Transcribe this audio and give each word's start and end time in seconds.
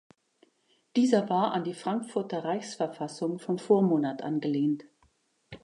Dieser 0.95 1.29
war 1.29 1.51
an 1.53 1.63
die 1.63 1.75
Frankfurter 1.75 2.43
Reichsverfassung 2.43 3.37
vom 3.37 3.59
Vormonat 3.59 4.23
angelehnt. 4.23 4.85